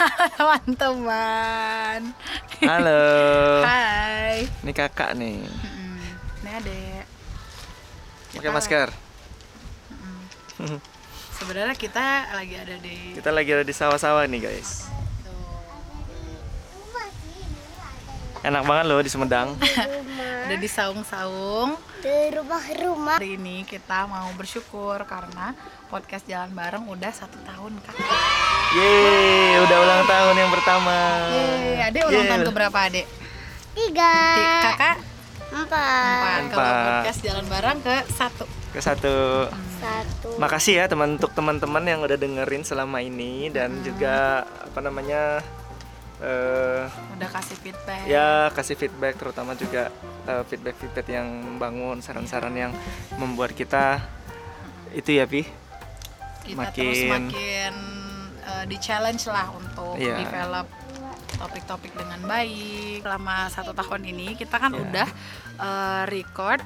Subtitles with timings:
[0.36, 2.00] teman-teman.
[2.64, 3.04] Halo.
[3.64, 4.48] Hai.
[4.64, 5.44] Ini kakak nih.
[5.44, 6.00] Mm-mm.
[6.40, 7.04] Ini adek.
[8.30, 8.88] Pakai Kita- masker.
[11.40, 14.92] Sebenarnya kita lagi ada di Kita lagi ada di sawah-sawah nih guys.
[18.40, 19.56] Enak banget loh di Sumedang.
[20.48, 21.76] ada di saung-saung.
[22.00, 25.52] di rumah-rumah Hari ini kita mau bersyukur karena
[25.92, 27.92] podcast jalan bareng udah satu tahun kak.
[28.70, 30.96] Yeay, udah ulang tahun yang pertama.
[31.28, 32.30] Yeay, adek ulang Yeay.
[32.30, 33.06] tahun keberapa adek?
[33.70, 34.96] tiga Ti- Kakak
[35.50, 36.40] empat empat.
[36.48, 38.44] Kalau podcast jalan bareng ke satu.
[38.70, 39.14] Ke satu.
[39.76, 45.42] satu Makasih ya teman untuk teman-teman yang udah dengerin selama ini dan juga apa namanya
[46.20, 46.84] eh
[47.16, 48.04] Udah kasih feedback.
[48.06, 49.88] ya kasih feedback terutama juga
[50.24, 52.70] eh, feedback-feedback yang membangun saran-saran yang
[53.16, 54.04] membuat kita
[54.92, 55.48] itu ya pi
[56.42, 57.74] kita terus makin- makin
[58.50, 60.18] uh, di challenge lah untuk Iya.
[60.18, 60.66] develop
[61.32, 64.80] topik-topik dengan baik selama satu tahun ini kita kan Iya.
[64.82, 65.08] udah
[65.56, 66.60] uh, record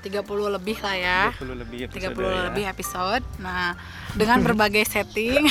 [0.00, 0.16] 30
[0.50, 2.42] lebih lah ya 30 lebih 30 episode ya.
[2.48, 3.76] lebih episode nah
[4.12, 5.46] dengan berbagai setting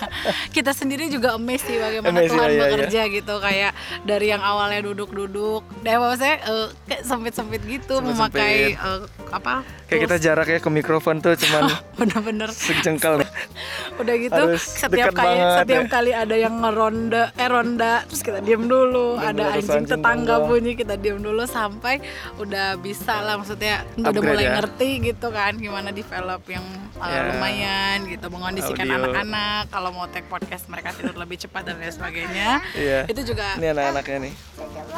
[0.56, 4.40] kita sendiri juga amazed sih bagaimana Amazed, Tuhan iya, iya, bekerja gitu kayak dari yang
[4.40, 9.10] awalnya duduk-duduk deh maksudnya uh, kayak sempit-sempit gitu memakai Sempit-sempit.
[9.24, 13.18] uh, apa kayak kita jaraknya ke mikrofon tuh cuman bener-bener sejengkal
[14.00, 15.90] udah gitu Harus setiap kali banget setiap ya.
[15.90, 20.34] kali ada yang ngeronda eh ronda terus kita diem dulu Bener, ada anjing anjing tetangga
[20.36, 20.48] ronda.
[20.48, 22.02] bunyi kita diem dulu sampai
[22.36, 24.52] udah bisa lah maksudnya udah Upgrade mulai ya.
[24.58, 26.64] ngerti gitu kan gimana develop yang
[26.96, 27.30] uh, Ya.
[27.30, 28.96] lumayan gitu mengondisikan Audio.
[29.00, 32.60] anak-anak kalau mau take podcast mereka tidur lebih cepat dan lain sebagainya.
[32.76, 33.00] Iya.
[33.08, 34.34] Itu juga ini anak-anaknya nih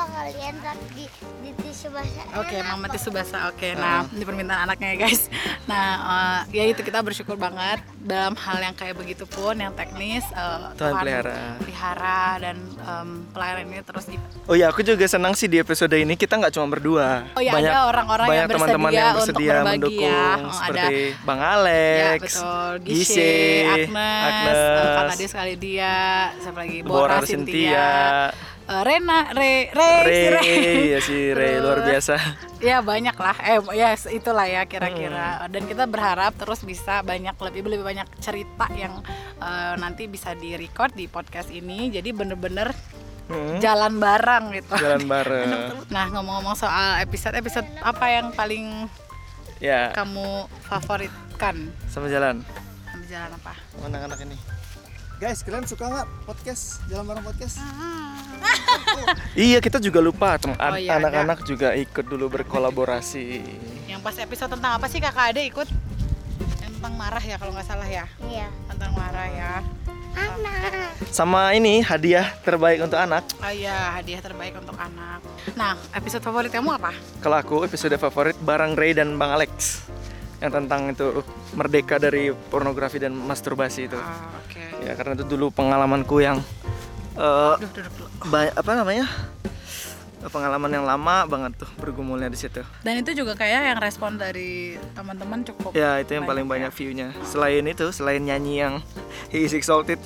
[0.09, 0.55] kalian
[0.93, 1.05] di
[1.41, 3.41] di tisu basah Oke, Mama Tisu Basah.
[3.49, 5.31] Oke, nah ini permintaan anaknya ya guys.
[5.65, 5.89] Nah,
[6.47, 10.59] eh, ya itu kita bersyukur banget dalam hal yang kayak begitu pun, yang teknis eh,
[10.75, 11.59] Tuhan pelihara.
[11.59, 15.93] pelihara dan em, pelayanan ini terus di oh ya aku juga senang sih di episode
[15.93, 19.19] ini kita nggak cuma berdua Oh ya, ada orang-orang yang banyak teman-teman bersedia yang untuk
[19.19, 20.23] bersedia berbagi mendukung ya.
[20.23, 23.35] Oh, ada- seperti Bang Alex, ya betul, Gise,
[23.67, 23.91] Agnes,
[24.27, 24.59] Agnes,
[24.97, 25.97] Kak Tadi sekali dia,
[26.39, 26.79] siapa lagi?
[26.83, 27.86] Bora Bora, Cynthia, Cynthia,
[28.67, 30.41] eh, Rena, Re, Re, si Ray, Re.
[30.89, 32.15] ya si luar Terus, biasa.
[32.59, 35.43] Ya banyak lah, eh ya itulah ya kira-kira.
[35.43, 35.51] Hmm.
[35.51, 39.01] Dan kita berharap terus bisa banyak lebih lebih banyak cerita yang
[39.39, 41.89] eh, nanti bisa di record di podcast ini.
[41.89, 42.71] Jadi bener-bener
[43.27, 44.79] Hmm, jalan bareng gitu.
[44.79, 45.51] Jalan bareng.
[45.91, 48.87] Nah ngomong-ngomong soal episode episode apa yang paling
[49.59, 51.75] Ya, kamu favoritkan?
[51.89, 52.45] sama jalan.
[52.87, 53.53] Sambil jalan apa?
[53.83, 54.37] Anak-anak ini.
[55.17, 57.57] Guys, kalian suka nggak podcast jalan bareng podcast?
[59.37, 63.45] Iya, kita juga lupa tem- Oh, iya, anak-anak juga ikut dulu berkolaborasi.
[63.87, 65.69] Yang pas episode tentang apa sih kakak Ade ikut?
[66.59, 68.05] Tentang marah ya kalau nggak salah ya.
[68.25, 69.53] iya Tentang marah ya.
[70.17, 73.25] anak Sama ini hadiah terbaik untuk anak.
[73.39, 75.21] Oh iya, hadiah terbaik untuk anak.
[75.53, 76.93] Nah, episode favorit kamu apa?
[77.21, 79.85] Kalau aku episode favorit bareng Ray dan Bang Alex
[80.41, 81.21] yang tentang itu
[81.53, 83.97] merdeka dari pornografi dan masturbasi itu.
[83.97, 84.55] Ah, Oke.
[84.86, 86.39] Ya karena itu dulu pengalamanku yang
[87.19, 88.07] eh, Duh, dulu.
[88.30, 89.11] ba- apa namanya
[90.27, 92.63] pengalaman yang lama banget tuh bergumulnya di situ.
[92.83, 95.70] Dan itu juga kayak yang respon dari teman-teman cukup.
[95.70, 97.08] Ya itu yang paling Banyak banyak view-nya.
[97.23, 98.74] Selain itu, selain nyanyi yang
[99.30, 99.98] He is exalted.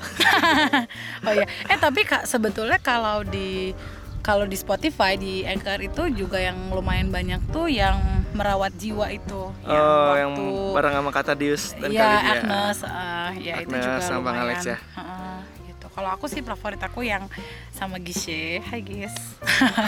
[1.26, 1.48] oh iya.
[1.68, 3.72] Eh tapi kak sebetulnya kalau di
[4.20, 7.96] kalau di Spotify di Anchor itu juga yang lumayan banyak tuh yang
[8.30, 9.50] merawat jiwa itu.
[9.50, 12.30] oh, yang waktu- bareng sama Kata Dius dan Iya kali dia.
[12.32, 14.44] Agnes, eh, ya itu Agnes juga sama Bang lumayan.
[14.46, 14.78] Alex ya.
[14.78, 15.36] Heeh,
[15.66, 15.86] gitu.
[15.90, 17.24] Kalau aku sih favorit aku yang
[17.70, 19.16] sama Gishe, hai Gis.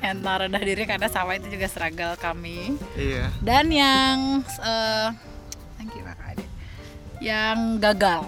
[0.00, 2.74] yang rendah diri karena sama itu juga struggle kami.
[2.94, 3.28] Iya.
[3.40, 4.16] Dan yang
[4.58, 5.08] eh
[5.76, 6.44] thank you Kakak Ade.
[7.20, 8.20] Yang gagal,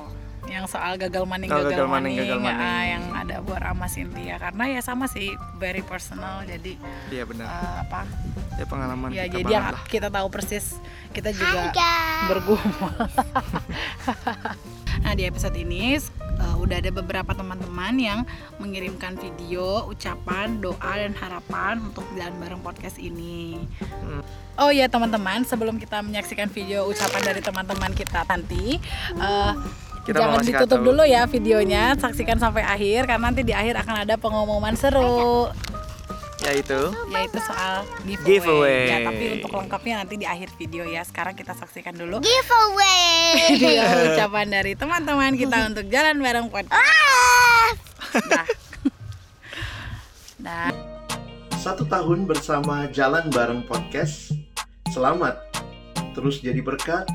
[0.46, 2.86] yang soal gagal maning Oh, gagal, gagal maning, maning, gagal ya, maning.
[2.90, 6.76] yang ada sama Cynthia karena ya sama sih very personal jadi
[7.10, 7.46] Iya benar.
[7.48, 8.00] eh, apa
[8.56, 9.82] ya pengalaman ya kita jadi banget yang lah.
[9.88, 10.66] kita tahu persis
[11.12, 11.72] kita juga
[12.30, 12.72] bergumul.
[15.04, 15.98] nah di episode ini
[16.38, 18.20] uh, udah ada beberapa teman-teman yang
[18.56, 23.66] mengirimkan video, ucapan, doa dan harapan untuk jalan bareng podcast ini.
[23.82, 24.22] Hmm.
[24.56, 28.78] Oh ya teman-teman, sebelum kita menyaksikan video ucapan dari teman-teman kita nanti.
[29.16, 29.56] uh,
[30.02, 30.88] Kita jangan ditutup tahu.
[30.90, 35.46] dulu ya videonya, saksikan sampai akhir karena nanti di akhir akan ada pengumuman seru
[36.42, 38.26] Yaitu yaitu soal giveaway.
[38.26, 38.82] Giveaway.
[38.90, 41.06] Ya, tapi untuk lengkapnya nanti di akhir video ya.
[41.06, 46.74] Sekarang kita saksikan dulu giveaway video ucapan dari teman-teman kita untuk jalan bareng podcast.
[46.74, 47.68] ah
[48.26, 48.46] Dah.
[50.42, 50.74] Dah.
[51.62, 54.34] Satu tahun bersama Jalan Bareng Podcast.
[54.90, 55.38] Selamat.
[56.18, 57.06] Terus jadi berkat,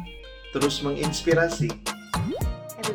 [0.56, 1.87] terus menginspirasi.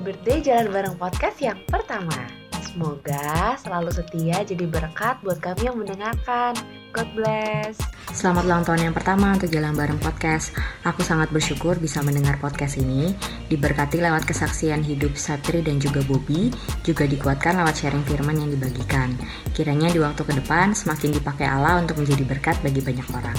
[0.02, 2.26] Happy birthday Jalan Bareng Podcast yang pertama.
[2.58, 6.58] Semoga selalu setia jadi berkat buat kami yang mendengarkan.
[6.90, 7.78] God bless.
[8.10, 10.58] Selamat ulang tahun yang pertama untuk Jalan Bareng Podcast.
[10.82, 13.14] Aku sangat bersyukur bisa mendengar podcast ini.
[13.46, 16.50] Diberkati lewat kesaksian hidup Satri dan juga Bobby,
[16.82, 19.14] juga dikuatkan lewat sharing firman yang dibagikan.
[19.54, 23.38] Kiranya di waktu ke depan semakin dipakai Allah untuk menjadi berkat bagi banyak orang.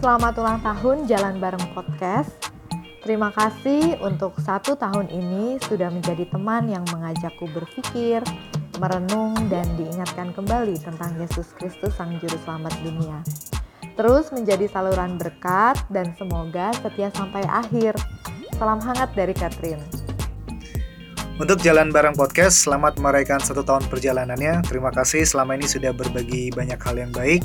[0.00, 2.43] Selamat ulang tahun Jalan Bareng Podcast.
[3.04, 8.24] Terima kasih untuk satu tahun ini sudah menjadi teman yang mengajakku berpikir,
[8.80, 13.20] merenung, dan diingatkan kembali tentang Yesus Kristus Sang Juru Selamat dunia.
[14.00, 17.92] Terus menjadi saluran berkat dan semoga setia sampai akhir.
[18.56, 19.84] Salam hangat dari Catherine.
[21.36, 24.64] Untuk Jalan Bareng Podcast, selamat merayakan satu tahun perjalanannya.
[24.64, 27.44] Terima kasih selama ini sudah berbagi banyak hal yang baik.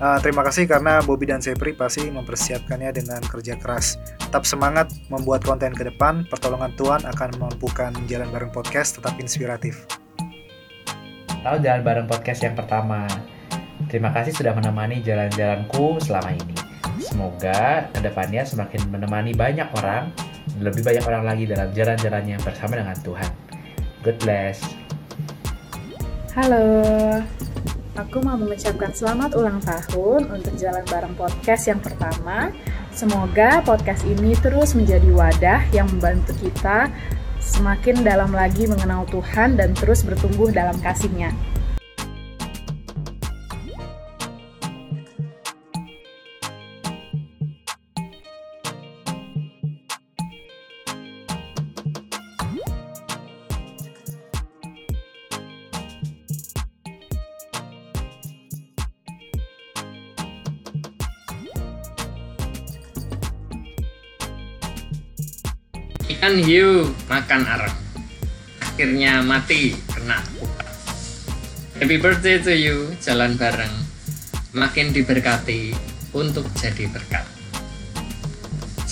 [0.00, 4.00] Uh, terima kasih karena Bobby dan Sepri pasti mempersiapkannya dengan kerja keras.
[4.26, 6.26] Tetap semangat membuat konten ke depan.
[6.26, 9.86] Pertolongan Tuhan akan memampukan Jalan Bareng Podcast tetap inspiratif.
[11.46, 13.06] Tahu Jalan Bareng Podcast yang pertama.
[13.86, 16.58] Terima kasih sudah menemani jalan-jalanku selama ini.
[16.98, 20.10] Semoga ke depannya semakin menemani banyak orang
[20.58, 23.30] lebih banyak orang lagi dalam jalan-jalannya bersama dengan Tuhan.
[24.02, 24.58] God bless.
[26.34, 26.66] Halo,
[27.94, 32.50] aku mau mengucapkan selamat ulang tahun untuk Jalan Bareng Podcast yang pertama.
[32.96, 36.88] Semoga podcast ini terus menjadi wadah yang membantu kita
[37.44, 41.28] semakin dalam lagi mengenal Tuhan dan terus bertumbuh dalam kasihnya.
[66.16, 67.76] Ikan hiu makan arang.
[68.64, 70.24] Akhirnya mati kena.
[71.76, 73.68] Happy birthday to you, jalan bareng.
[74.56, 75.76] Makin diberkati
[76.16, 77.20] untuk jadi berkat.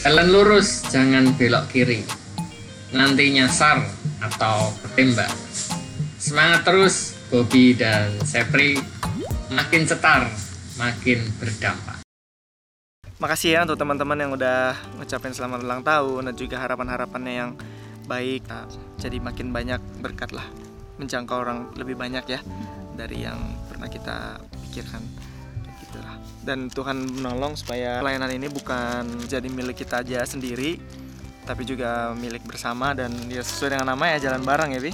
[0.05, 2.05] Jalan lurus, jangan belok kiri.
[2.93, 3.81] Nanti nyasar
[4.21, 5.33] atau ketembak.
[6.21, 8.77] Semangat terus, Bobby dan Sepri.
[9.49, 10.29] Makin cetar,
[10.77, 12.04] makin berdampak.
[13.25, 17.51] Makasih ya untuk teman-teman yang udah ngucapin selamat ulang tahun dan juga harapan-harapannya yang
[18.05, 18.45] baik.
[18.53, 18.69] Nah,
[19.01, 20.45] jadi makin banyak berkat lah
[21.01, 22.45] menjangkau orang lebih banyak ya
[22.93, 25.01] dari yang pernah kita pikirkan
[25.81, 26.21] gitulah.
[26.45, 30.77] Dan Tuhan menolong supaya pelayanan ini bukan jadi milik kita aja sendiri
[31.49, 34.93] tapi juga milik bersama dan ya sesuai dengan nama ya jalan bareng ya Bi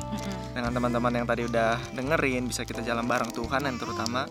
[0.54, 4.30] dengan teman-teman yang tadi udah dengerin bisa kita jalan bareng Tuhan dan terutama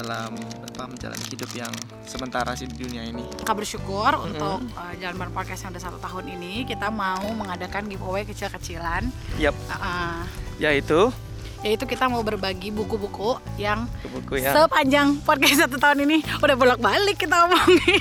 [0.00, 0.32] dalam
[0.64, 3.20] apa menjalani hidup yang sementara sih di dunia ini.
[3.36, 7.84] Kita bersyukur untuk uh, Jalan Bareng Podcast yang udah satu tahun ini kita mau mengadakan
[7.84, 9.12] giveaway kecil-kecilan.
[9.36, 9.52] Yap.
[9.68, 10.24] Uh,
[10.58, 11.12] Yaitu
[11.60, 14.56] yaitu kita mau berbagi buku-buku yang buku ya.
[14.56, 18.00] sepanjang podcast satu tahun ini udah bolak-balik kita omongin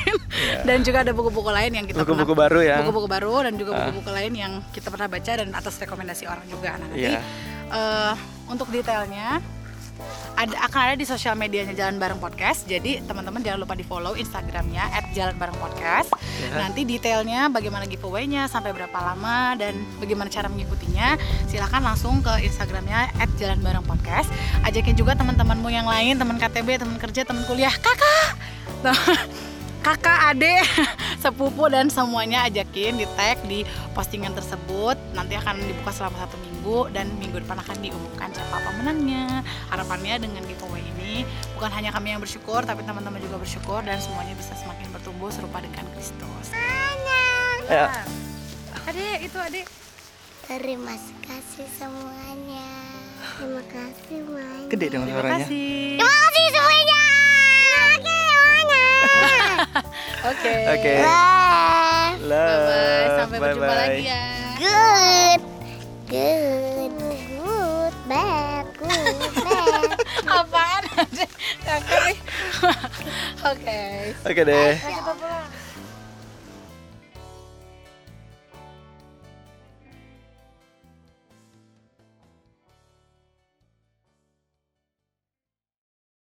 [0.63, 2.75] dan juga ada buku-buku lain yang kita Buku-buku pernah- baru ya.
[2.79, 3.79] buku-buku baru dan juga Ah.
[3.83, 7.19] buku-buku lain yang kita pernah baca dan atas rekomendasi orang juga nah nanti Iya.
[7.67, 8.13] eh,
[8.47, 9.43] untuk detailnya
[10.39, 12.63] ada akan ada di sosial medianya Jalan Bareng Podcast.
[12.63, 16.15] Jadi teman-teman jangan lupa di follow Instagramnya @jalanbarengpodcast.
[16.15, 16.63] Ya.
[16.63, 21.19] Nanti detailnya bagaimana giveaway-nya sampai berapa lama dan bagaimana cara mengikutinya.
[21.51, 24.31] Silahkan langsung ke Instagramnya @jalanbarengpodcast.
[24.63, 28.39] Ajakin juga teman-temanmu yang lain, teman KTB, teman kerja, teman kuliah, kakak,
[29.79, 30.63] kakak, adik,
[31.23, 33.63] sepupu dan semuanya ajakin di tag di
[33.95, 34.99] postingan tersebut.
[35.15, 39.41] Nanti akan dibuka selama satu minggu dan minggu depan akan diumumkan siapa pemenangnya.
[39.71, 41.23] Harapannya dengan giveaway ini
[41.55, 45.63] bukan hanya kami yang bersyukur, tapi teman-teman juga bersyukur dan semuanya bisa semakin bertumbuh serupa
[45.63, 46.45] dengan Kristus.
[47.69, 47.93] Ya.
[48.89, 49.65] Adik, itu adik.
[50.49, 52.65] Terima kasih semuanya.
[53.37, 54.69] Terima kasih semuanya.
[54.73, 55.45] Gede dong Terima suaranya.
[55.45, 55.69] kasih.
[56.01, 56.68] Terima kasih semuanya.
[60.25, 60.53] Oke.
[60.67, 60.93] Oke.
[60.99, 62.13] Bye.
[62.21, 62.59] Love.
[62.59, 63.07] Bye-bye.
[63.17, 63.79] Sampai berjumpa Bye-bye.
[63.79, 64.23] lagi ya.
[64.59, 65.39] Good.
[66.09, 66.91] Good.
[67.39, 67.93] Good.
[68.05, 68.65] Bad.
[68.75, 69.15] Good.
[69.39, 69.89] Bad.
[70.39, 70.83] Apaan?
[73.49, 73.79] Oke.
[74.25, 74.75] Oke deh.
[74.75, 74.97] Bye.